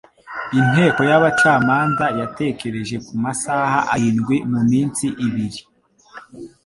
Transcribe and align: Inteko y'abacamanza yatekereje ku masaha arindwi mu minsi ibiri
Inteko 0.59 0.99
y'abacamanza 1.09 2.05
yatekereje 2.19 2.95
ku 3.05 3.13
masaha 3.23 3.79
arindwi 3.93 4.37
mu 4.51 4.61
minsi 4.71 5.05
ibiri 5.25 5.59